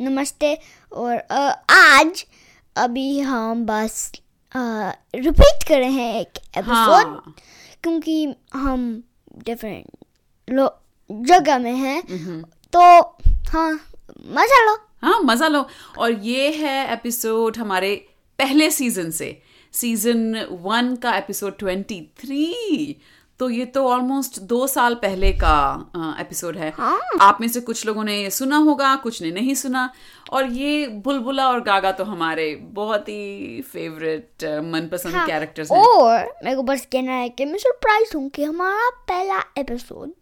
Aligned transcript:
नमस्ते 0.00 0.58
और 0.92 1.16
आज 1.70 2.24
अभी 2.76 3.20
हम 3.20 3.64
बस 3.66 4.12
रिपीट 5.14 5.62
कर 5.68 5.78
रहे 5.78 5.90
हैं 5.90 6.20
एक 6.20 6.38
एपिसोड 6.38 7.06
हाँ। 7.06 7.34
क्योंकि 7.82 8.34
हम 8.54 9.02
डिफरेंट 9.38 9.86
लो 10.48 10.68
जगह 11.10 11.58
में 11.58 11.74
हैं। 11.74 12.02
तो 12.72 12.80
हाँ 13.50 13.72
मज़ा 14.26 14.64
लो। 14.66 14.76
हाँ 15.02 15.18
मज़ा 15.20 15.48
लो। 15.48 15.66
और 15.98 16.12
ये 16.12 16.50
है 16.50 16.92
एपिसोड 16.92 17.56
हमारे 17.56 17.94
पहले 18.38 18.70
सीज़न 18.70 19.10
से। 19.10 19.42
सीज़न 19.72 20.46
वन 20.50 20.94
का 20.96 21.16
एपिसोड 21.16 21.58
ट्वेंटी 21.58 22.00
थ्री 22.18 22.96
तो 23.40 23.48
ये 23.50 23.64
तो 23.66 23.84
ऑलमोस्ट 23.88 24.38
दो 24.40 24.66
साल 24.66 24.94
पहले 24.94 25.32
का 25.32 26.16
एपिसोड 26.20 26.56
है। 26.56 26.72
हाँ। 26.76 27.00
आप 27.20 27.38
में 27.40 27.48
से 27.48 27.60
कुछ 27.60 27.84
लोगों 27.86 28.04
ने 28.04 28.16
ये 28.16 28.30
सुना 28.30 28.56
होगा 28.58 28.94
कुछ 28.96 29.20
ने 29.22 29.30
नहीं 29.30 29.54
सुना। 29.54 29.88
और 30.32 30.46
ये 30.46 30.86
बुलबुला 31.04 31.48
और 31.48 31.60
गागा 31.62 31.92
तो 31.92 32.04
हमारे 32.04 32.54
बहुत 32.72 33.08
ही 33.08 33.62
फेवरेट 33.62 34.44
मनपसंद 34.64 35.14
हाँ, 35.14 35.26
कैरेक्टर्स 35.26 35.72
हैं। 35.72 35.78
और 35.78 36.32
मेरे 36.44 36.56
को 36.56 36.62
बस 36.62 36.86
कहना 36.92 37.12
है 37.12 37.28
कि 37.28 37.44
मैं 37.44 37.58
सरप्राइज़ 37.58 38.16
हूँ 38.16 38.28
कि 38.28 38.44
हमारा 38.44 38.90
पहला 39.08 39.42
एपिसोड 39.58 40.12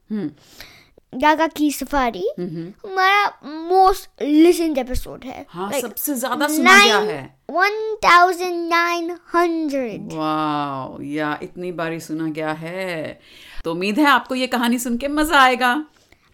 गागा 1.22 1.46
की 1.46 1.70
सफारी 1.70 2.30
हमारा 2.40 3.32
मोस्ट 3.46 4.22
लिसन्ड 4.22 4.78
एपिसोड 4.78 5.24
है। 5.24 5.46
हाँ 5.48 5.70
Like, 5.70 5.82
सबसे 5.82 6.14
ज़्यादा 6.14 6.48
सुना 6.48 6.84
गया 6.84 6.98
है। 6.98 7.36
1900 7.50 10.16
वाह 10.16 11.04
या 11.04 11.38
इतनी 11.42 11.72
बारी 11.72 12.00
सुना 12.00 12.28
गया 12.28 12.52
है। 12.52 13.20
तो 13.64 13.72
उम्मीद 13.72 13.98
है 13.98 14.06
आपको 14.06 14.34
ये 14.34 14.46
कहानी 14.46 14.78
सुन 14.78 14.96
के 14.96 15.08
मज़ा 15.08 15.40
आएगा। 15.40 15.84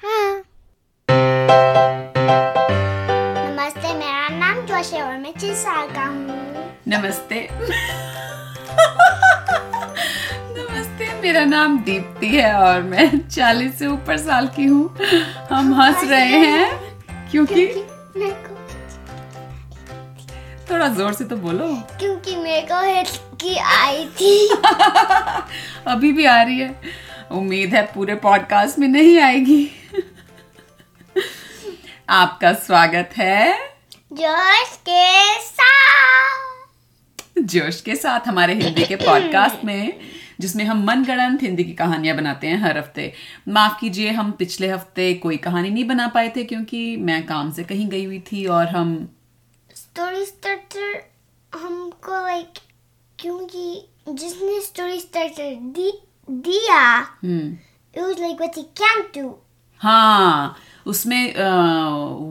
हाँ। 0.04 0.42
नमस्ते 3.48 3.94
मेरा 3.94 4.28
नाम 4.28 4.66
जोश 4.66 4.92
है 4.92 5.02
और 5.02 5.18
मैं 5.18 5.32
छह 5.32 5.54
साल 5.54 5.88
का 5.88 6.04
हूँ। 6.04 6.26
नमस्ते। 6.88 7.48
मेरा 11.22 11.44
नाम 11.44 11.78
दीप्ति 11.78 12.26
है 12.26 12.54
और 12.54 12.82
मैं 12.82 13.28
चालीस 13.28 13.78
से 13.78 13.86
ऊपर 13.86 14.16
साल 14.16 14.46
की 14.46 14.64
हूँ। 14.64 14.98
हम 15.50 15.74
हंस 15.74 16.04
रहे 16.04 16.38
हैं 16.38 16.70
क्योंकि 17.30 17.66
थोड़ा 20.70 20.88
ज़ोर 20.88 21.12
से 21.12 21.24
तो 21.24 21.36
बोलो। 21.36 21.66
क्योंकि 21.98 22.36
मेरे 22.36 22.66
को 22.72 22.80
हिचकी 22.82 23.56
आई 23.56 24.04
थी। 24.06 24.48
अभी 25.86 26.12
भी 26.12 26.24
आ 26.24 26.42
रही 26.42 26.60
है। 26.60 26.80
उम्मीद 27.30 27.74
है 27.74 27.82
पूरे 27.82 28.14
पॉडकास्ट 28.14 28.78
में 28.78 28.88
नहीं 28.88 29.20
आएगी। 29.20 29.70
आपका 32.08 32.52
स्वागत 32.52 33.10
है। 33.16 33.58
जोश 34.12 34.76
के 34.88 35.40
साथ। 35.40 36.60
जोश 37.38 37.80
के 37.80 37.96
साथ 37.96 38.28
हमारे 38.28 38.54
हिंदी 38.54 38.84
के 38.84 38.96
पॉडकास्ट 38.96 39.64
में। 39.64 40.00
जिसमें 40.40 40.64
हम 40.64 40.84
मनगढ़ंत 40.84 41.42
हिंदी 41.42 41.64
की 41.64 41.72
कहानियाँ 41.72 42.16
बनाते 42.16 42.46
हैं 42.46 42.58
हर 42.58 42.78
हफ़्ते। 42.78 43.12
माफ़ 43.48 43.80
कीजिए 43.80 44.10
हम 44.10 44.30
पिछले 44.32 44.68
हफ़्ते 44.68 45.14
कोई 45.14 45.36
कहानी 45.36 45.70
नहीं 45.70 45.84
बना 45.84 46.08
पाए 46.08 46.32
थे 46.36 46.44
क्योंकि 46.44 46.96
मैं 46.96 47.26
काम 47.26 47.52
से 47.52 47.64
कहीं 47.64 47.88
गई 47.88 48.04
हुई 48.04 48.20
थी 48.32 48.46
और 48.46 48.68
हम 48.68 49.08
स्टोरी 49.74 50.24
स्टार्टर 50.24 51.02
हमको 51.58 52.12
लाइक 52.12 52.58
क्योंकि 53.18 53.88
जिसने 54.08 54.60
स्टोरी 54.60 55.00
स्टार्टर 55.00 55.54
दी 55.54 55.92
दिया 56.30 57.06
it 57.94 58.02
was 58.02 58.18
like 58.18 58.40
what 58.40 58.58
he 58.58 58.64
can't 58.82 59.18
do 59.18 59.30
हाँ 59.80 60.56
उसमें 60.86 61.34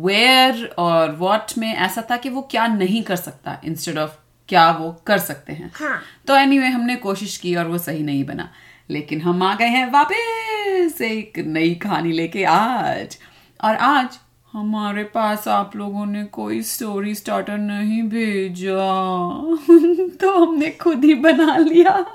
वेयर 0.04 0.76
और 0.80 1.16
वॉट 1.16 1.42
में 1.58 1.76
ऐसा 1.76 2.08
था 2.12 2.18
कि 2.18 2.30
वो 2.30 2.42
क्या 2.42 2.68
नहीं 2.68 3.04
कर 3.04 3.16
सकता 3.16 3.62
इंस्टेड 3.66 3.98
ऑफ़ 3.98 4.12
क्या 4.50 4.72
वो 4.72 5.02
कर 5.08 5.18
सकते 5.18 5.54
हैं। 5.54 5.72
हाँ। 5.76 6.02
तो 6.28 6.36
एनीवे 6.36 6.66
anyway, 6.66 6.82
हमने 6.82 6.96
कोशिश 6.96 7.38
की 7.38 7.56
और 7.56 7.68
वो 7.68 7.78
सही 7.78 8.04
नहीं 8.04 8.24
बना। 8.24 8.52
लेकिन 8.90 9.22
हम 9.22 9.44
आ 9.44 9.56
गए 9.56 9.66
हैं 9.66 9.92
वापस 9.92 11.02
एक 11.02 11.40
नई 11.40 11.76
कहानी 11.76 12.12
लेके 12.12 12.44
आज। 12.44 13.18
और 13.64 13.76
आज 13.76 14.20
हमारे 14.54 15.04
पास 15.04 15.48
आप 15.48 15.76
लोगों 15.76 16.06
ने 16.06 16.24
कोई 16.24 16.62
स्टोरी 16.62 17.16
स्टार्टर 17.16 17.58
नहीं 17.58 18.04
भेजा। 18.04 18.76
तो 20.18 20.46
हमने 20.46 20.70
खुद 20.72 21.04
ही 21.04 21.14
बना 21.14 21.58
लिया। 21.58 22.06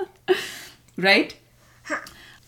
राइट 1.00 1.32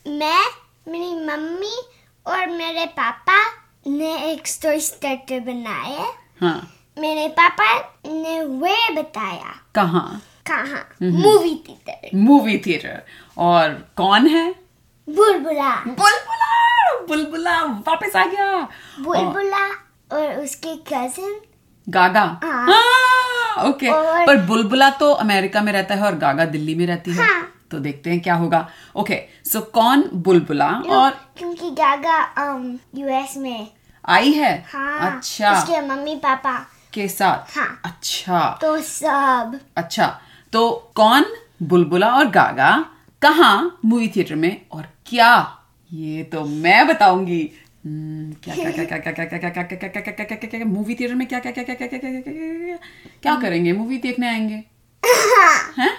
मैं 0.09 0.45
मेरी 0.89 1.27
मम्मी 1.27 1.83
और 2.27 2.47
मेरे 2.47 2.87
पापा 2.87 3.47
ने 3.87 4.33
एक 4.33 4.47
स्टोरी 4.47 4.81
स्टार्टर 4.81 5.41
बनाया 5.41 6.13
हाँ। 6.41 6.73
मेरे 6.99 7.29
पापा 7.29 7.79
ने 8.07 8.45
वे 8.45 8.95
बताया। 8.95 9.61
कहाँ? 9.75 10.23
कहाँ? 10.51 10.89
मूवी 11.03 11.65
थिएटर 11.69 12.09
मूवी 12.15 12.59
थिएटर 12.59 13.03
और 13.39 13.89
कौन 13.97 14.27
है? 14.27 14.55
बुलबुला। 15.09 15.77
बुलबुला! 15.77 16.47
बुलबुला 17.09 17.63
वापस 17.63 18.17
आ 18.17 18.27
गया। 18.27 18.69
बुलबुला 19.01 19.67
और 20.13 20.41
उसके 20.41 20.77
कजिन 20.77 21.41
गागा। 21.89 22.41
हाँ। 22.45 22.67
हाँ, 22.73 23.65
ओके 23.65 23.89
और- 23.89 24.27
पर 24.27 24.37
बुलबुला 24.37 24.91
तो 24.91 25.13
अमेरिका 25.13 25.61
में 25.61 25.73
रहता 25.73 25.95
है 25.95 26.03
और 26.03 26.15
गागा 26.15 26.45
दिल्ली 26.45 26.75
में 26.75 26.87
रहती 26.87 27.11
है। 27.11 27.27
हाँ। 27.27 27.53
तो 27.71 27.79
देखते 27.79 28.11
हैं 28.11 28.21
क्या 28.21 28.35
होगा। 28.35 28.69
ओके 28.97 29.23
सो 29.53 29.61
कौन 29.61 30.11
बुलबुला 30.15 30.69
और 30.91 31.11
क्योंकि 31.11 31.71
गागा 31.71 32.35
um 32.35 32.79
यूएस 32.95 33.35
में। 33.37 33.69
आई 34.09 34.33
है? 34.33 34.65
हाँ 34.73 35.17
अच्छा। 35.17 35.53
उसके 35.53 35.81
मम्मी 35.81 36.17
पापा 36.17 36.67
के 36.97 37.09
साथ 37.09 37.57
हाँ। 37.57 37.69
अच्छा 37.85 38.41
तो 38.61 38.77
सब 38.83 39.59
अच्छा 39.77 40.07
तो 40.53 40.69
कौन 40.95 41.25
बुलबुला 41.63 42.11
और 42.15 42.31
गागा 42.31 42.73
कहा 43.23 43.53
मूवी 43.85 44.09
थिएटर 44.09 44.35
में 44.37 44.51
और 44.73 44.89
क्या 45.07 45.33
ये 45.91 46.23
तो 46.33 46.45
मैं 46.45 46.87
बताऊँगी 46.87 47.41
हम्म, 47.85 48.33
क्या 48.45 48.55
क्या 48.55 48.71
क्या 48.73 48.85
क्या 48.85 48.99
क्या 48.99 49.13
क्या 49.15 49.25
क्या 49.27 49.39
क्या 49.39 49.51
क्या 49.51 49.63
क्या 49.63 49.89
क्या 49.89 50.01
क्या 50.01 50.13
क्या 50.13 50.25
क्या 50.25 50.37
क्या 50.37 50.49
क्या 50.51 50.65
मूवी 50.67 50.95
थिएटर 50.95 51.15
में 51.15 51.27
क्या 51.27 51.39
क्या 51.41 51.53
क्या 51.53 51.65
क्या 51.65 51.75
क्या 51.77 51.89
क्या 51.89 51.99
क्या 51.99 52.11
क्या 52.11 52.21
क्या 52.23 52.77
क्या 53.23 53.35
करेंगे 53.41 53.73
मूवी 53.73 53.99
देखने 53.99 54.29
आएँगे 54.29 54.63
हैं 55.79 55.91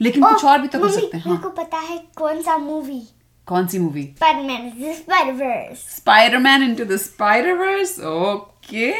लेकिन 0.00 0.24
कुछ 0.24 0.44
और 0.44 0.60
भी 0.60 0.68
तो 0.68 0.78
कर 0.78 0.90
सकते 0.90 1.18
हैं 1.18 1.30
हाँ 1.32 1.52
पता 1.56 1.78
है 1.80 1.98
कौन 2.16 2.42
सा 2.42 2.56
मूवी 2.58 3.00
कौन 3.48 3.66
सी 3.66 3.78
movie 3.78 4.02
Spiderman 4.16 4.92
Spiderverse 4.94 5.86
Spiderman 5.96 6.62
into 6.62 6.84
the 6.84 6.96
Spiderverse 6.98 7.98
okay 8.12 8.90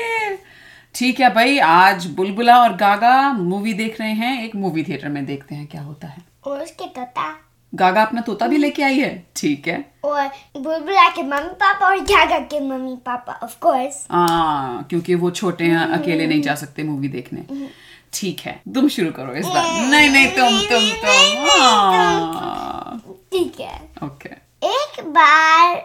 ठीक 0.94 1.20
है 1.20 1.32
भाई 1.34 1.58
आज 1.58 2.04
बुलबुला 2.06 2.56
और 2.62 2.74
गागा 2.76 3.32
मूवी 3.32 3.72
देख 3.74 4.00
रहे 4.00 4.12
हैं। 4.12 4.44
एक 4.44 4.54
मूवी 4.56 4.82
थिएटर 4.82 5.08
में 5.08 5.24
देखते 5.26 5.54
हैं 5.54 5.66
क्या 5.66 5.82
होता 5.82 6.08
है। 6.08 6.22
और 6.44 6.62
उसके 6.62 6.84
तोता। 6.88 7.34
गागा 7.72 8.02
अपना 8.02 8.20
तोता 8.20 8.46
भी 8.46 8.56
लेके 8.56 8.82
आई 8.82 8.98
है? 8.98 9.26
ठीक 9.36 9.68
है। 9.68 9.84
और 10.04 10.26
बुलबुला 10.56 11.08
के 11.08 11.22
मम्मी 11.22 11.54
पापा 11.62 11.86
और 11.86 12.00
गागा 12.00 12.38
के 12.38 12.60
मम्मी 12.60 12.96
पापा 13.06 13.38
ऑफ़ 13.42 13.58
कोर्स 13.60 14.06
आ, 14.10 14.82
क्योंकि 14.82 15.14
वो 15.14 15.30
छोटे 15.30 15.64
हैं 15.64 15.86
अकेले 15.98 16.26
नहीं 16.26 16.42
जा 16.42 16.54
सकते 16.54 16.82
मूवी 16.82 17.08
देखने। 17.08 17.68
ठीक 18.12 18.40
है 18.40 18.60
तुम 18.74 18.88
शुरू 18.88 19.10
करो 19.12 19.34
इस 19.34 19.46
बार। 19.46 19.70
नहीं 19.90 20.10
नहीं 20.10 20.26
तुम 20.28 20.58
तुम 20.68 20.88
तुम। 21.02 21.48
हाँ, 21.50 23.02
ठीक 23.32 23.60
है। 23.60 23.76
ओके 24.04 24.28
एक 24.62 25.02
बार 25.08 25.76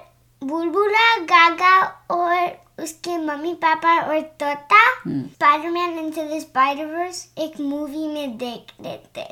बुलबुला 0.41 1.15
गागा 1.25 1.77
और 2.11 2.68
उसके 2.83 3.17
मम्मी 3.17 3.53
पापा 3.63 3.99
और 4.01 4.19
तोता 4.43 4.83
स्पाइडरमैन 5.07 5.97
इनटू 5.99 6.23
द 6.27 6.39
स्पाइडरवर्स 6.39 7.27
एक 7.37 7.59
मूवी 7.61 8.07
में 8.07 8.37
देख 8.37 8.73
लेते 8.81 9.27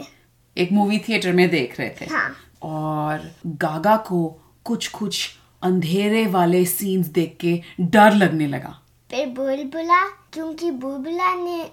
एक 0.58 0.72
मूवी 0.72 1.00
थिएटर 1.00 1.34
में 1.34 1.50
देख 1.50 1.80
रहे 1.80 1.90
थे 2.02 2.06
हाँ 2.06 2.30
और 2.64 3.30
गागा 3.64 3.96
को 4.08 4.28
कुछ 4.66 4.88
कुछ 4.90 5.30
अंधेरे 5.64 6.26
वाले 6.28 6.66
सीन्स 6.66 7.08
देख 7.12 7.38
के 7.42 7.60
डर 7.82 8.16
लगने 8.16 8.48
लगा 8.48 8.78
फिर 9.10 9.28
बुलबुला 9.30 10.06
क्योंकि 10.34 10.72
बुलबुला 10.82 11.34
ने 11.36 11.64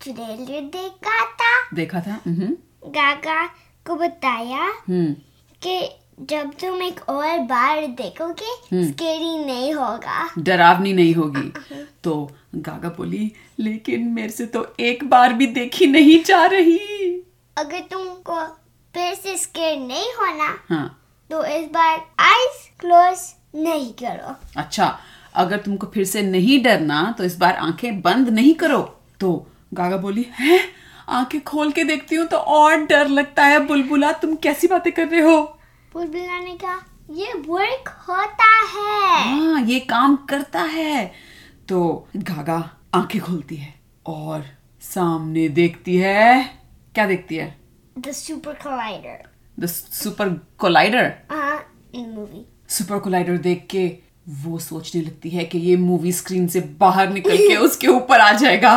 ट्रेलर 0.00 0.60
देखा 0.70 1.24
था 1.32 1.52
देखा 1.74 2.00
था 2.00 2.20
गागा 2.26 3.44
को 3.86 3.94
बताया 3.96 4.70
कि 4.86 5.78
जब 6.30 6.50
तुम 6.60 6.82
एक 6.82 7.00
और 7.08 7.38
बार 7.46 7.86
देखोगे 7.98 8.86
स्केरी 8.86 9.36
नहीं 9.44 9.72
होगा। 9.74 10.28
डरावनी 10.38 10.92
नहीं 10.92 11.14
होगी। 11.14 11.52
तो 12.04 12.14
गागा 12.56 12.88
बोली 12.88 13.30
लेकिन 13.58 14.06
मेरे 14.08 14.28
से 14.28 14.46
तो 14.46 14.66
एक 14.80 15.04
बार 15.10 15.32
भी 15.32 15.46
देखी 15.46 15.86
नहीं 15.86 16.22
जा 16.24 16.44
रही। 16.46 16.78
अगर 17.56 17.80
तुमको 17.90 18.40
फिर 18.94 19.14
से 19.14 19.36
स्केर 19.36 19.78
नहीं 19.78 20.12
होना 20.20 20.48
हाँ। 20.68 20.86
तो 21.30 21.44
इस 21.44 21.66
बार 21.66 21.96
आईज 22.20 22.68
क्लोज 22.80 23.18
नहीं 23.54 23.92
करो। 24.02 24.34
अच्छा 24.56 24.98
अगर 25.34 25.56
तुमको 25.56 25.86
फिर 25.86 26.04
से 26.04 26.22
नहीं 26.22 26.62
डरना 26.62 27.14
तो 27.18 27.24
इस 27.24 27.36
बार 27.38 27.56
आँखें 27.56 28.00
बंद 28.02 28.28
नहीं 28.28 28.54
करो। 28.54 28.80
तो 29.20 29.46
गागा 29.74 29.96
बोली 29.96 30.26
है? 30.30 30.60
आँखें 31.08 31.40
खोल 31.44 31.70
के 31.72 31.84
देखती 31.84 32.16
हूँ 32.16 32.26
तो 32.26 32.36
और 32.36 32.76
डर 32.86 33.08
लगता 33.08 33.44
है। 33.44 33.58
बुलबुला 33.66 34.12
तुम 34.12 34.34
कैसी 34.36 34.66
बातें 34.66 34.92
कर 34.92 35.08
रहे 35.08 35.20
हो? 35.20 35.58
बुलबुला 35.92 36.38
ने 36.38 36.54
कहा 36.64 36.78
ये 37.10 37.32
वर्क 37.46 37.88
होता 38.08 38.50
है। 38.74 39.22
हाँ 39.24 39.60
ये 39.62 39.78
काम 39.80 40.16
करता 40.30 40.60
है। 40.62 41.12
तो 41.68 42.08
गागा 42.16 42.58
आँखें 42.94 43.20
खोलती 43.20 43.56
है 43.56 43.74
और 44.06 44.44
सामने 44.82 45.48
देखती 45.48 45.96
है 45.96 46.44
क्या 46.94 47.06
देखती 47.06 47.36
है? 47.36 47.56
The 48.00 48.14
Super 48.14 48.54
Collider. 48.64 49.16
The 49.60 49.66
Super 49.66 50.28
Collider 50.58 51.12
the 51.30 52.04
movie. 52.14 52.42
Super 52.72 52.98
Collider 52.98 53.36
देख 53.36 53.66
के 53.70 53.86
वो 54.44 54.58
सोचने 54.58 55.00
लगती 55.02 55.30
है 55.30 55.44
कि 55.44 55.58
ये 55.58 55.76
मूवी 55.76 56.12
स्क्रीन 56.12 56.46
से 56.48 56.60
बाहर 56.80 57.08
निकल 57.12 57.36
के 57.36 57.56
उसके 57.66 57.86
ऊपर 57.86 58.20
आ 58.20 58.32
जाएगा। 58.32 58.76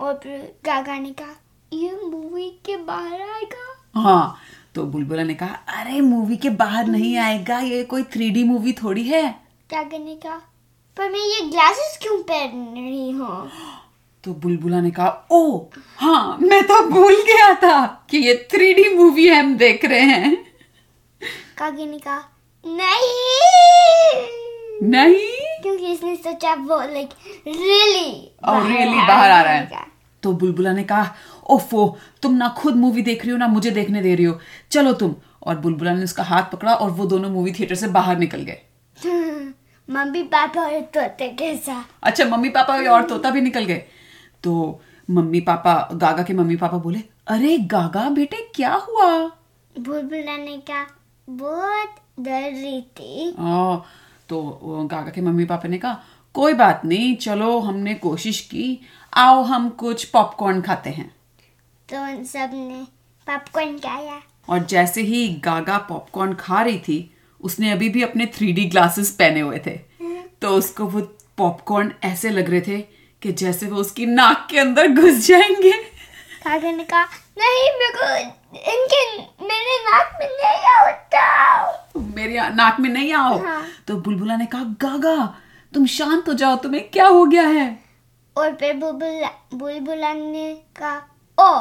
और 0.00 0.20
फिर 0.22 0.52
गागा 0.66 0.98
ने 0.98 1.10
कहा 1.10 1.34
ये 1.72 1.92
मूवी 2.04 2.48
के 2.66 2.76
बाहर 2.76 3.20
आएगा? 3.20 4.00
हाँ 4.00 4.36
तो 4.74 4.82
बुलबुला 4.82 5.22
ने 5.22 5.34
कहा 5.34 5.54
अरे 5.80 6.00
मूवी 6.00 6.36
के 6.36 6.50
बाहर 6.50 6.86
नहीं 6.86 7.16
आएगा 7.16 7.58
ये 7.58 7.82
कोई 7.84 8.02
थ्री 8.02 8.44
मूवी 8.44 8.72
थोड़ी 8.72 9.02
है? 9.02 9.22
गागा 9.70 9.98
ने 9.98 10.14
कहा 10.14 10.36
पर 10.96 11.10
मैं 11.10 11.20
ये 11.20 11.40
ग्लासेस 11.50 11.98
क्यों 12.02 12.18
पहन 12.22 12.74
रही 12.74 13.10
हूँ? 13.10 13.50
तो 14.24 14.32
बुलबुला 14.34 14.80
ने 14.80 14.90
कहा 14.90 15.26
ओ 15.32 15.66
हाँ 15.96 16.38
मैं 16.40 16.62
तो 16.62 16.80
भूल 16.90 17.14
गया 17.14 17.54
था 17.54 18.06
कि 18.10 18.18
ये 18.18 18.34
थ्री 18.50 18.94
मूवी 18.96 19.28
हम 19.28 19.56
देख 19.56 19.84
रहे 19.84 20.00
हैं. 20.00 20.36
कागे 21.58 21.86
ने 21.86 21.98
कहा 21.98 22.22
नहीं! 22.66 24.28
नहीं? 24.90 25.60
क्योंकि 25.62 25.92
इसने 25.92 26.16
सोचा 26.16 26.54
वो 26.54 26.80
लाइक 26.92 27.10
रियली 27.46 28.10
रियली 28.46 29.06
बाहर 29.06 29.30
आ 29.30 29.42
रहा 29.42 29.52
है। 29.52 29.86
तो 30.22 30.32
बुलबुला 30.32 30.72
ने 30.72 30.84
कहा 30.84 31.14
ओफो 31.50 31.96
तुम 32.22 32.34
ना 32.34 32.48
खुद 32.48 32.76
मूवी 32.76 33.02
देख 33.02 33.22
रही 33.22 33.30
हो 33.30 33.36
ना 33.36 33.46
मुझे 33.48 33.70
देखने 33.70 34.02
दे 34.02 34.14
रही 34.14 34.24
हो। 34.24 34.38
चलो 34.70 34.92
तुम। 34.92 35.14
और 35.42 35.58
बुलबुला 35.58 35.94
ने 35.94 36.04
उसका 36.04 36.22
हाथ 36.22 36.42
पकड़ा 36.52 36.74
और 36.74 36.90
वो 36.90 37.06
दोनों 37.06 37.30
मूवी 37.30 37.52
थिएटर 37.52 37.74
से 37.74 37.88
बाहर 37.88 38.18
निकल 38.18 38.42
गए। 38.42 38.60
मम्मी 39.88 40.22
पापा 40.22 40.62
और 40.62 40.80
तोते 40.94 41.28
के 41.28 41.56
साथ। 41.56 41.84
अच्छा 42.02 42.24
मम्मी 42.24 42.48
पापा 42.48 42.74
और 42.90 43.04
तोता 43.04 43.30
भी 43.30 43.40
निकल 43.40 43.64
गए। 43.64 43.84
तो 44.44 44.80
मम्मी 45.08 45.40
पापा 45.40 45.74
गागा 45.94 46.22
के 46.22 46.34
मम्मी 46.34 46.56
पापा 46.56 46.78
बोले 46.78 47.02
अरे 47.26 47.56
गागा 47.58 48.08
बेटे 48.10 48.36
क्या 48.54 48.72
हुआ? 48.74 49.10
बुलबुला 49.74 50.36
ने 50.36 50.56
कहा 50.70 50.86
बहुत 51.28 51.94
डर 52.20 52.50
रही 52.52 52.80
थी। 52.82 53.30
आ, 53.38 53.76
तो 54.28 54.86
गागा 54.90 55.10
के 55.10 55.20
मम्मी 55.20 55.44
पापा 55.44 55.68
ने 55.68 55.78
कहा 55.78 56.00
कोई 56.34 56.54
बात 56.54 56.84
नहीं 56.84 57.14
चलो 57.16 57.58
हमने 57.60 57.94
कोशिश 57.94 58.40
की 58.40 58.80
आओ 59.12 59.42
हम 59.42 59.68
कुछ 59.68 60.04
पॉपकॉर्न 60.04 60.60
खाते 60.60 60.90
हैं। 60.90 61.14
तो 61.88 62.02
उन 62.02 62.24
सबने 62.24 62.84
पॉपकॉर्न 63.26 63.78
खाया। 63.78 64.20
और 64.48 64.64
जैसे 64.66 65.02
ही 65.02 65.28
गागा 65.44 65.76
पॉपकॉर्न 65.78 66.34
खा 66.34 66.62
रही 66.62 66.78
थी 66.78 67.16
उसने 67.40 67.70
अभी 67.72 67.88
भी 67.88 68.02
अपने 68.02 68.26
थ्री 68.26 68.52
डी 68.52 68.64
ग्लासेस 68.64 69.10
पहने 69.10 69.40
हुए 69.40 69.58
थे। 69.58 69.76
तो 70.42 70.48
उसको 70.48 70.84
वो 70.84 71.00
पॉपकॉर्न 71.38 71.92
ऐसे 72.04 72.30
लग 72.30 72.50
रहे 72.50 72.60
थे 72.60 72.80
कि 73.22 73.32
जैसे 73.32 73.66
वो 73.66 73.76
उसकी 73.76 74.06
नाक 74.06 74.46
के 74.50 74.58
अंदर 74.58 74.88
घुस 74.88 75.26
जाएँगे। 75.26 75.72
कागे 76.44 76.72
ने 76.72 76.84
कहा 76.84 77.04
नहीं 77.38 77.70
मेरे 77.72 77.92
को 77.92 78.16
इनके 78.72 79.04
मेरे 79.46 79.78
नाक 79.84 80.18
में 80.20 80.28
नहीं 80.28 80.74
होता 80.80 82.02
मेरे 82.16 82.48
नाक 82.50 82.80
में 82.80 82.90
नहीं 82.90 83.12
आओ। 83.12 83.38
हाँ। 83.38 83.64
तो 83.88 83.96
बुलबुला 83.96 84.36
ने 84.36 84.46
कहा 84.46 84.64
गागा 84.82 85.16
तुम 85.72 85.86
शांत 85.86 86.28
हो 86.28 86.34
जाओ 86.34 86.56
तुम्हें 86.56 86.88
क्या 86.90 87.06
हो 87.06 87.24
गया 87.26 87.46
है? 87.48 87.66
और 88.36 88.54
फिर 88.54 88.74
बुलबुला 88.74 89.30
बुलबुला 89.54 90.12
ने 90.12 90.52
कहा 90.76 90.94
ओ 91.38 91.52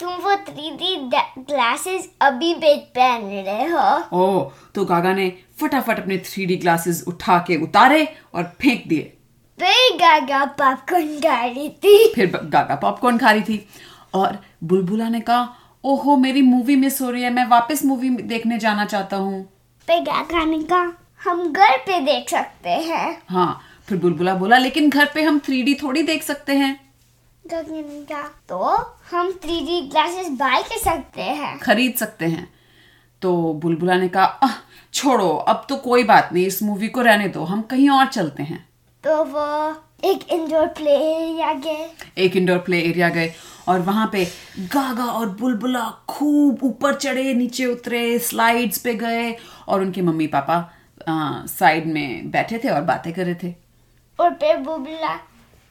तुम 0.00 0.14
वो 0.14 0.34
थ्री 0.46 0.70
डी 0.72 0.96
ग्लासेस 1.38 2.08
अभी 2.22 2.54
भी 2.54 2.74
पहन 2.96 3.22
रहे 3.46 3.66
हो? 3.66 3.84
ओ 4.14 4.50
तो 4.74 4.84
गागा 4.84 5.12
ने 5.14 5.32
फटाफट 5.60 5.98
अपने 5.98 6.18
थ्री 6.18 6.46
डी 6.46 6.56
ग्लासेस 6.56 7.02
उठा 7.08 7.38
के 7.38 7.56
उतारे 7.62 8.06
और 8.34 8.42
फेंक 8.60 8.86
दिए। 8.88 9.12
फिर 9.58 9.96
गागा 9.98 10.44
पॉपकॉर्न 10.44 11.18
खा 11.20 11.44
रही 11.44 11.68
थी। 11.68 12.12
फिर 12.14 12.36
गागा 12.44 12.74
पॉपकॉर्न 12.74 13.18
खा 13.18 13.30
रही 13.30 13.42
थी। 13.42 13.66
और 14.14 14.38
बुलबुला 14.64 15.08
ने 15.08 15.20
कहा 15.20 15.48
ओहो 15.84 16.16
मेरी 16.16 16.42
मूवी 16.42 16.76
मिस 16.76 17.00
हो 17.02 17.10
रही 17.10 17.22
है 17.22 17.32
मैं 17.32 17.46
वापस 17.48 17.84
मूवी 17.84 18.10
देखने 18.10 18.58
जाना 18.58 18.84
चाहता 18.84 19.16
हूँ। 19.16 19.44
फिर 19.88 20.00
गागा 20.02 20.44
ने 20.44 20.62
कहा 20.62 20.92
हम 21.24 21.52
घर 21.52 21.76
पे 21.78 22.00
देख 22.00 22.28
सकते 22.30 22.70
हैं। 22.70 23.22
हाँ 23.28 23.60
फिर 23.88 23.98
बुलबुला 23.98 24.34
बोला 24.34 24.58
लेकिन 24.58 24.90
घर 24.90 25.10
पे 25.14 25.22
हम 25.22 25.38
थ्री 25.38 25.74
थोड़ी 25.74 26.02
देख 26.02 26.22
सकते 26.22 26.52
हैं। 26.52 26.85
गागा 27.46 27.70
ने 27.70 28.22
तो 28.48 28.58
हम 29.10 29.30
थ्री 29.42 29.60
डी 29.60 29.80
ग्लासेस 29.82 30.28
बाय 30.30 30.62
कर 30.62 30.78
सकते 30.78 31.22
हैं। 31.22 31.58
खरीद 31.58 31.94
सकते 31.94 32.24
हैं। 32.24 32.48
तो 33.22 33.52
बुलबुला 33.54 33.94
ने 33.94 34.08
कहा 34.08 34.50
छोड़ो 34.94 35.28
अब 35.28 35.66
तो 35.68 35.76
कोई 35.76 36.04
बात 36.04 36.30
नहीं 36.32 36.46
इस 36.46 36.62
मूवी 36.62 36.88
को 36.88 37.02
रहने 37.02 37.28
दो 37.28 37.44
हम 37.44 37.62
कहीं 37.62 37.88
और 37.90 38.06
चलते 38.06 38.42
हैं। 38.42 38.68
तो 39.04 39.24
वो 39.24 39.46
एक 40.04 40.28
इंडोर 40.30 40.66
प्ले 40.68 40.92
एरिया 40.92 41.52
गए। 41.52 41.90
एक 42.18 42.36
इंडोर 42.36 42.58
प्ले 42.58 42.80
एरिया 42.80 43.08
गए 43.08 43.32
और 43.68 43.80
वहाँ 43.80 44.08
पे 44.12 44.24
गागा 44.74 45.04
और 45.04 45.28
बुलबुला 45.40 45.84
खूब 46.08 46.64
ऊपर 46.64 46.94
चढ़े 46.94 47.34
नीचे 47.34 47.66
उतरे 47.66 48.18
स्लाइड्स 48.18 48.78
पे 48.78 48.94
गए 48.94 49.32
और 49.68 49.80
उनके 49.80 50.02
मम्मी 50.02 50.26
पापा 50.26 50.58
साइड 51.48 51.86
में 51.86 52.30
बैठे 52.30 52.58
थे 52.58 52.68
और 52.68 52.82
बातें 52.82 53.12
कर 53.12 53.24
रहे 53.24 53.34
थे। 53.34 53.54
और 54.18 54.30
फिर 54.34 54.56
बुबला 54.56 55.14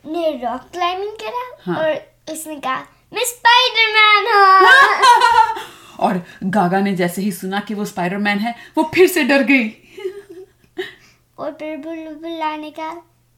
ने 0.07 0.31
रॉक 0.43 0.61
क्लाइंबिंग 0.73 1.15
करा 1.21 1.43
हाँ। 1.65 1.77
और 1.77 2.33
उसने 2.33 2.55
कहा 2.55 2.77
मैं 3.13 3.23
स्पाइडरमैन 3.25 4.33
हूँ. 4.33 5.63
और 5.99 6.21
गागा 6.43 6.79
ने 6.79 6.95
जैसे 6.95 7.21
ही 7.21 7.31
सुना 7.31 7.59
कि 7.59 7.73
वो 7.73 7.85
स्पाइडरमैन 7.85 8.39
है 8.39 8.55
वो 8.77 8.83
फिर 8.95 9.07
से 9.07 9.23
डर 9.23 9.43
गई। 9.43 9.67
और 11.39 11.51
फिर 11.51 11.77
बुलबुला 11.77 12.55
ने 12.57 12.71
कहा 12.71 12.91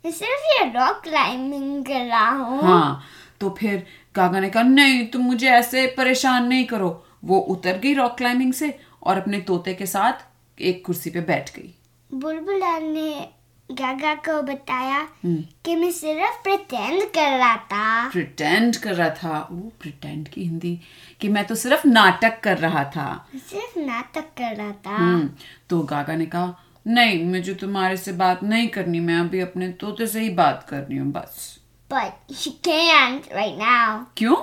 मैं 0.05 0.11
सिर्फ़ 0.11 0.45
ये 0.53 0.63
रॉक 0.71 1.01
क्लाइंबिंग 1.03 1.85
कर 1.85 2.05
रहा 2.05 2.29
हूँ. 2.29 2.61
हाँ 2.61 3.01
तो 3.41 3.49
फिर 3.59 3.85
गागा 4.15 4.39
ने 4.39 4.49
कहा 4.49 4.63
नहीं 4.63 5.05
तुम 5.07 5.21
मुझे 5.21 5.49
ऐसे 5.49 5.85
परेशान 5.87 6.47
नहीं 6.47 6.65
करो। 6.65 7.03
वो 7.25 7.39
उतर 7.39 7.77
गई 7.77 7.93
रॉक 7.93 8.17
क्लाइंबिंग 8.17 8.53
से 8.53 8.79
और 9.03 9.17
अपने 9.17 9.39
तोते 9.41 9.73
के 9.73 9.85
साथ 9.85 10.25
एक 10.61 10.85
कुर्सी 10.85 11.09
पे 11.09 11.21
बैठ 11.21 11.49
गई। 11.55 11.73
बुलबुल 12.13 12.63
ने 12.83 13.29
गागा 13.71 14.15
को 14.15 14.41
बताया 14.41 14.97
हम्म। 14.97 15.43
कि 15.65 15.75
मैं 15.75 15.91
सिर्फ़ 15.91 16.43
प्रिटेंड 16.43 17.03
कर 17.03 17.37
रहा 17.37 17.55
था। 17.57 18.09
प्रिटेंड 18.09 18.75
कर 18.75 18.93
रहा 18.93 19.09
था? 19.09 19.47
वो 19.51 19.71
प्रिटेंड 19.81 20.27
की 20.27 20.43
हिंदी। 20.43 20.79
कि 21.21 21.29
मैं 21.29 21.45
तो 21.45 21.55
सिर्फ़ 21.55 21.87
नाटक 21.87 22.39
कर 22.43 22.57
रहा 22.57 22.83
था। 22.83 23.27
सिर्फ़ 23.35 23.79
नाटक 23.79 24.21
कर 24.21 24.55
रहा 24.55 24.71
था। 24.71 24.95
हम्म, 24.95 25.29
तो 25.69 25.81
गागा 25.81 26.15
ने 26.15 26.25
कहा 26.25 26.63
नहीं 26.87 27.25
मुझे 27.25 27.53
तुम्हारे 27.53 27.97
से 27.97 28.11
बात 28.11 28.43
नहीं 28.43 28.67
करनी 28.67 28.99
मैं 28.99 29.19
अभी 29.19 29.39
अपने 29.39 29.69
तोते 29.69 30.07
से 30.07 30.19
ही 30.19 30.29
बात 30.29 30.67
कर 30.69 30.79
रही 30.79 30.97
हूँ 30.97 31.11
बस. 31.11 31.59
But 31.91 32.35
she 32.35 32.47
can't 32.47 33.21
right 33.21 33.53
now 33.53 34.05
क्यों? 34.17 34.35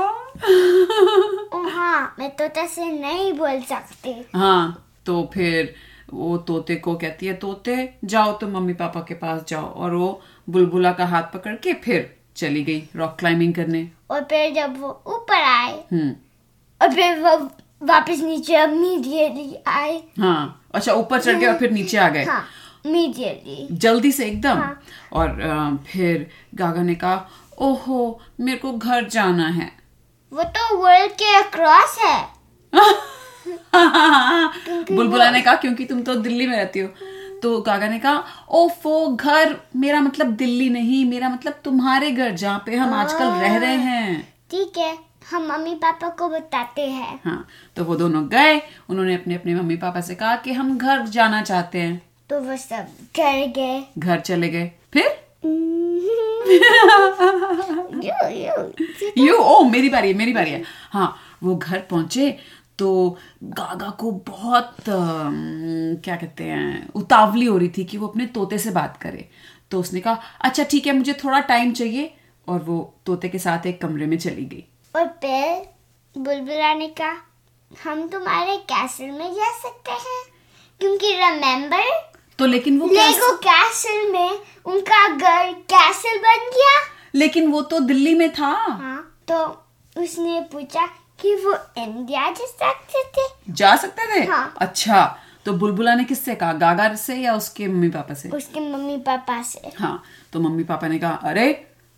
ओ 1.54 1.62
हाँ 1.70 2.16
मैं 2.20 2.30
तोता 2.36 2.66
से 2.68 2.86
नहीं 2.92 3.32
बोल 3.34 3.62
सकती। 3.64 4.14
हाँ 4.36 4.86
तो 5.06 5.30
फिर 5.34 5.74
वो 6.14 6.38
तोते 6.48 6.76
को 6.76 6.96
कहती 6.96 7.26
है 7.26 7.34
तोते 7.34 7.78
जाओ 8.06 8.32
तो 8.34 8.48
मम्मी 8.48 8.74
पापा 8.74 9.02
के 9.08 9.14
पास 9.14 9.44
जाओ। 9.48 9.66
और 9.66 9.96
वो 9.96 10.22
बुलबुला 10.48 10.92
का 10.92 11.06
हाथ 11.06 11.24
पकड़ 11.34 11.56
के 11.56 11.74
फिर 11.84 12.10
चली 12.36 12.64
गई 12.64 12.84
रॉक 12.96 13.16
क्लाइंबिंग 13.20 13.54
करने। 13.54 13.88
और 14.12 14.24
फिर 14.24 14.54
जब 14.54 14.80
वो 14.82 14.90
ऊपर 15.08 15.42
आए 15.42 15.74
हम्म। 15.92 16.16
और 16.82 16.94
फिर 16.94 17.20
वो 17.20 17.38
वापस 17.82 18.22
नीचे 18.24 18.64
इमीडिएटली 18.64 19.56
आए। 19.68 20.02
हाँ 20.20 20.62
अच्छा 20.76 20.94
ऊपर 20.94 21.22
चढ़ 21.22 21.36
गए 21.36 21.48
और 21.48 21.58
फिर 21.58 21.72
नीचे 21.72 21.98
आ 21.98 22.10
गए। 22.10 22.24
हाँ। 22.24 22.44
इमीडिएटली 22.86 23.68
जल्दी 23.72 24.12
से 24.12 24.26
एकदम? 24.26 24.58
हाँ। 24.58 24.82
और 25.14 25.80
फिर 25.88 26.30
गागा 26.56 26.82
ने 26.82 26.96
कहा 26.96 27.30
ओहो 27.60 28.22
मेरे 28.40 28.58
को 28.58 28.74
घर 28.74 29.10
जाना 29.10 29.48
है। 29.48 29.72
वो 30.32 30.44
तो 30.58 30.78
वर्ल्ड 30.78 31.12
के 31.12 31.36
अक्रॉस 31.36 31.98
है। 32.02 32.28
बुलबुला 34.96 35.32
ने 35.32 35.42
कहा 35.42 35.56
क्योंकि 35.56 35.86
तुम 35.86 36.02
तो 36.02 36.16
दिल्ली 36.16 36.48
में 36.48 36.58
रहती 36.58 36.80
हो। 36.80 36.88
तो 37.44 37.62
गागा 37.62 37.88
ने 37.88 38.00
कहा 38.00 38.24
ओफो 38.50 39.16
घर 39.16 39.56
मेरा 39.76 40.02
मतलब 40.02 40.28
दिल्ली 40.36 40.70
नहीं 40.70 41.06
मेरा 41.06 41.30
मतलब 41.30 41.62
तुम्हारे 41.64 42.12
घर 42.12 42.32
जहाँ 42.32 42.64
पे 42.66 42.76
हम 42.76 42.94
आजकल 42.94 43.26
रह 43.26 43.58
रहे 43.58 43.76
हैं। 43.76 44.34
ठीक 44.52 44.78
है 44.78 44.98
हम 45.32 45.48
मम्मी 45.48 45.76
पापा 45.76 46.10
को 46.10 46.30
बताते 46.30 46.82
हैं। 46.82 47.20
हाँ 47.26 47.48
तो 47.76 47.84
वो 47.84 47.96
दोनों 47.96 48.30
गए 48.30 48.62
उन्होंने 48.90 49.16
अपने 49.16 49.36
अपने 49.36 49.56
मम्मी 49.56 49.76
पापा 49.76 50.02
से 50.02 50.16
कहा 50.16 50.36
कि 50.36 50.54
हम 50.54 50.78
घर 50.78 51.08
जाना 51.08 51.42
चाहते 51.42 51.80
हैं। 51.80 52.09
तो 52.30 52.40
वो 52.40 52.56
सब 52.58 52.88
घर 53.18 53.46
गए। 53.56 53.84
घर 53.98 54.20
चले 54.20 54.50
गए। 54.50 54.72
फिर? 54.94 55.08
यू 58.04 59.26
यू 59.26 59.36
ओ 59.36 59.64
मेरी 59.70 59.90
बारी 59.90 60.08
है 60.08 60.14
मेरी 60.14 60.34
बारी 60.34 60.52
है। 60.52 60.64
हाँ 60.92 61.16
वो 61.44 61.56
घर 61.56 61.80
पहुँचे 61.90 62.30
तो 62.80 63.18
गागा 63.44 63.90
को 64.00 64.12
बहुत 64.28 64.76
क्या 64.90 66.16
कहते 66.16 66.44
हैं 66.44 66.90
उतावली 66.96 67.46
हो 67.46 67.58
रही 67.58 67.70
थी 67.78 67.84
कि 67.86 67.98
वो 67.98 68.08
अपने 68.08 68.26
तोते 68.36 68.58
से 68.58 68.72
बात 68.72 68.98
करे। 69.02 69.28
तो 69.72 69.80
उसने 69.80 70.00
कहा 70.00 70.22
अच्छा 70.42 70.64
ठीक 70.64 70.88
है 70.88 70.94
मुझे 70.98 71.14
थोड़ा 71.24 71.40
टाइम 71.50 71.74
चाहिए। 71.74 72.14
और 72.48 72.60
वो 72.64 72.78
तोते 73.06 73.30
के 73.30 73.40
साथ 73.40 73.66
एक 73.68 73.82
कमरे 73.82 74.06
में 74.06 74.18
चली 74.18 74.46
गई। 74.46 74.64
और 74.96 75.08
फिर 75.24 75.68
बुलबुला 76.16 76.74
ने 76.74 76.88
कहा 77.02 77.16
हम 77.72 78.08
तुम्हारे 78.08 78.58
कैसल 78.72 79.12
में 79.12 79.34
जा 79.34 79.52
सकते 79.60 79.92
हैं 80.06 80.22
क्योंकि 80.82 81.12
रिमेम्बर 81.16 81.84
तो 82.40 82.46
लेकिन 82.46 82.80
वो 82.80 82.88
लेगो 82.88 83.32
कैसल 83.38 84.12
में 84.12 84.40
उनका 84.66 85.08
घर 85.08 85.54
कैसल 85.54 86.18
बन 86.18 86.50
गया। 86.50 86.80
लेकिन 87.16 87.48
वो 87.52 87.62
तो 87.62 87.80
दिल्ली 87.80 88.14
में 88.14 88.30
था। 88.34 88.48
हाँ 88.48 89.22
तो 89.28 89.38
उसने 90.02 90.40
पूछा 90.42 90.86
कि 91.22 91.36
वो 91.36 91.54
इंडिया 91.78 92.30
जा 92.32 92.46
सकते 92.46 93.04
थे? 93.04 93.28
जा 93.50 93.76
सकते 93.76 94.06
थे? 94.06 94.26
हाँ। 94.26 94.54
अच्छा 94.58 95.18
तो 95.46 95.54
बुलबुला 95.54 95.96
ने 95.96 96.04
किससे 96.04 96.36
कहा? 96.36 96.54
गागा 96.54 96.94
से 96.96 97.16
या 97.16 97.36
उसके 97.36 97.68
मम्मी 97.68 97.90
पापा 97.90 98.14
से? 98.14 98.30
उसके 98.30 98.60
मम्मी 98.60 98.98
पापा 98.98 99.42
से। 99.42 99.72
हाँ 99.80 100.04
तो 100.34 100.40
मम्मी 100.40 100.64
पापा 100.64 100.88
ने 100.88 101.00
कहा 101.00 101.14
अरे 101.24 101.52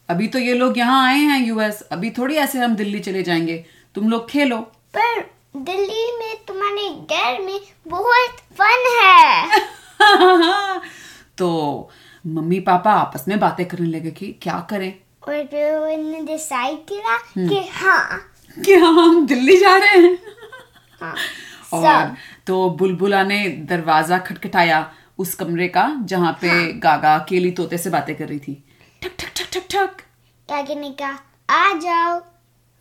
अभी 0.10 0.28
तो 0.28 0.40
ये 0.40 0.54
लोग 0.54 0.78
यहाँ 0.78 1.08
आए 1.08 1.18
हैं 1.18 1.40
यूएस 1.48 1.82
अभी 1.92 2.10
थोड़ी 2.12 2.36
ऐसे 2.36 2.60
हम 2.60 2.76
दिल्ली 2.76 3.00
चले 3.00 3.24
जाएँगे। 3.24 3.66
तुम 3.96 4.10
लोग 4.10 4.30
खेलो। 4.30 4.58
पर 4.98 5.20
दिल्ली 5.58 6.18
में 6.20 6.36
तुम्हारे 6.48 6.90
घर 6.90 7.42
में 7.46 7.60
बहुत 7.88 8.40
फन 8.60 8.86
है। 9.02 9.62
तो 11.38 11.90
मम्मी 12.28 12.60
पापा 12.60 12.92
आपस 12.92 13.26
में 13.28 13.40
बातें 13.40 13.68
करने 13.68 13.88
लगे 13.88 14.12
कि 14.12 14.28
क्या 14.42 14.68
करें? 14.70 14.94
और 15.28 15.46
फिर 15.46 15.76
उन्होंने 15.76 16.22
डिसाइड 16.22 16.78
किया 16.78 17.18
कि 17.38 17.70
हाँ। 17.72 18.22
कि 18.66 18.74
हम 18.74 19.26
दिल्ली 19.26 19.58
जा 19.58 19.78
रहे 19.78 19.98
हैं। 19.98 20.18
हाँ। 21.02 21.16
और 21.74 22.16
तो 22.48 22.70
बुलबुला 22.70 23.24
ने 23.24 23.50
दरवाज़ा 23.50 24.18
खटखटाया 24.18 24.92
उस 25.20 25.36
कमरे 25.36 25.68
का 25.68 25.96
जहाँ 26.04 26.38
पे 26.42 26.50
हाँ। 26.50 26.80
गागा 26.80 27.16
अकेली 27.16 27.52
तोते 27.52 27.78
से 27.78 27.90
बातें 27.90 28.16
कर 28.16 28.28
रही 28.28 28.40
थी। 28.40 28.64
ठक 29.04 29.12
ठक 29.20 29.34
ठक 29.36 29.50
ठक 29.54 29.68
ठक। 29.72 30.02
क्या 30.50 30.62
ने 30.62 30.92
कहा 30.92 31.20
आ 31.50 31.74
जाओ। 31.74 32.20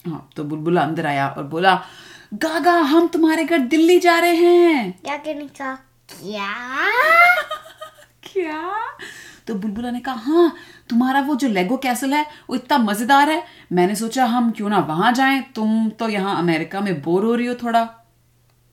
हाँ 0.06 0.30
तो 0.36 0.44
बुलबुला 0.44 0.82
अंदर 0.82 1.06
आया 1.06 1.28
और 1.28 1.44
बोला 1.44 1.74
गागा 2.34 2.72
हम 2.72 3.06
तुम्हारे 3.08 3.44
घर 3.44 3.58
दिल्ली 3.58 3.98
जा 3.98 4.18
रहे 4.18 4.34
हैं। 4.34 4.92
क्या 4.92 5.16
ने 5.16 5.48
कहा 5.48 5.78
क्या? 6.10 6.54
क्या? 8.22 8.80
तो 9.46 9.54
बुलबुला 9.54 9.90
ने 9.90 10.00
कहा 10.00 10.14
हाँ 10.14 10.56
तुम्हारा 10.90 11.20
वो 11.20 11.34
जो 11.34 11.48
लेगो 11.48 11.76
कैसल 11.76 12.12
है 12.14 12.26
वो 12.50 12.56
इतना 12.56 12.78
मज़ेदार 12.78 13.30
है। 13.30 13.44
मैंने 13.72 13.94
सोचा 13.94 14.24
हम 14.24 14.50
क्यों 14.50 14.68
ना 14.68 14.78
वहाँ 14.78 15.12
जाएँ? 15.12 15.42
तुम 15.54 15.88
तो 15.88 16.08
यहाँ 16.08 16.38
अमेरिका 16.38 16.80
में 16.80 17.02
बोर 17.02 17.24
हो 17.24 17.34
रही 17.34 17.46
हो 17.46 17.54
थोड़ा। 17.54 17.84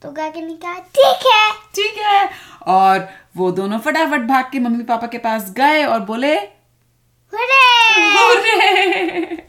तो 0.01 0.11
क्या 0.11 0.27
ने 0.29 0.53
कहा 0.53 0.73
ठीक 0.73 1.27
है। 1.33 1.51
ठीक 1.51 1.97
है। 1.97 2.29
और 2.67 3.09
वो 3.37 3.51
दोनों 3.51 3.79
फटाफट 3.79 4.21
भाग 4.21 4.49
के 4.51 4.59
मम्मी 4.59 4.83
पापा 4.83 5.07
के 5.07 5.17
पास 5.17 5.51
गए 5.51 5.85
और 5.85 5.99
बोले 5.99 6.35
हुर्रे! 7.33 8.51
"अरे!" 8.61 9.47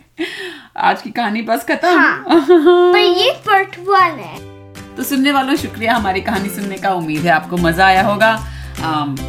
आज 0.76 1.02
की 1.02 1.10
कहानी 1.10 1.42
बस 1.42 1.64
खत्म। 1.64 1.98
हाँ। 1.98 2.24
पर 2.28 2.98
ये 2.98 3.32
पार्ट 3.32 3.78
वन 3.78 4.18
है। 4.18 4.47
तो 4.98 5.04
सुनने 5.04 5.32
वालों, 5.32 5.56
शुक्रिया। 5.56 5.94
हमारी 5.94 6.20
कहानी 6.20 6.48
सुनने 6.48 6.76
का 6.76 6.90
उम्मीद 6.90 7.20
है 7.20 7.30
आपको 7.30 7.56
मज़ा 7.56 7.86
आया 7.86 8.02
होगा। 8.02 8.46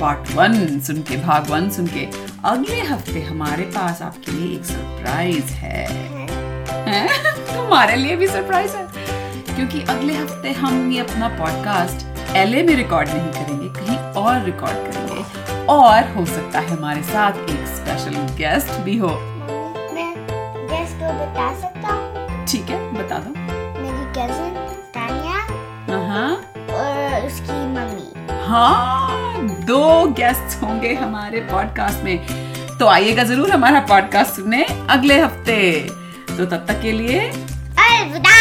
पार्ट 0.02 0.32
वन 0.36 0.80
सुन 0.80 1.02
के 1.02 1.18
भाग 1.18 1.50
वन 1.50 1.70
सुन 1.70 1.88
के 1.88 2.08
अगले 2.46 2.82
हफ़्ते 2.82 3.22
हमारे 3.22 3.64
पास 3.64 4.02
आपके 4.02 4.32
लिए 4.32 4.58
एक 4.58 4.66
सरप्राइज़ 4.66 5.46
है? 5.46 5.88
तुम्हारे 7.58 7.96
लिए 7.96 8.16
भी 8.16 8.28
सरप्राइज़ 8.28 8.76
है। 8.76 8.88
क्योंकि 9.56 9.82
अगले 9.82 10.14
हफ़्ते 10.14 10.52
हम 10.52 10.92
ये 10.92 11.00
अपना 11.00 11.28
पॉडकास्ट 11.28 12.36
एलए 12.36 12.64
में 12.64 12.76
रिकॉर्ड 12.76 13.10
नहीं 13.10 13.32
करेंगे, 13.32 13.80
कहीं 13.80 13.98
और 13.98 14.44
रिकॉर्ड 14.44 14.76
करेंगे। 14.76 15.24
और 15.66 16.14
हो 16.16 16.26
सकता 16.26 16.60
है 16.60 16.68
हमारे 16.68 17.04
साथ 17.04 17.32
एक 17.32 17.68
स्पेशल 17.68 18.16
गेस्ट 18.16 18.72
भी 18.72 18.98
हो। 18.98 19.10
मैं 19.94 20.14
गेस्ट 20.70 20.96
बता 20.96 21.59
मम्मी 27.90 28.46
हाँ 28.48 29.42
दो 29.66 30.06
गेस्ट 30.06 30.64
होंगे 30.64 30.94
हमारे 30.94 31.40
पॉडकास्ट 31.40 32.04
में। 32.04 32.26
तो 32.78 32.88
आइएगा 32.88 33.24
ज़रूर 33.24 33.52
हमारा 33.52 33.80
पॉडकास्ट 33.80 34.32
सुनने 34.32 34.64
अगले 34.90 35.20
हफ़्ते। 35.20 35.90
तो 36.38 36.46
तब 36.46 36.66
तक 36.68 36.82
के 36.82 36.92
लिए 36.92 37.20
अलविदा। 37.20 38.36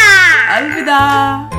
अलविदा। 0.55 1.58